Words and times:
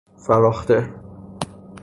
فراخته 0.23 0.77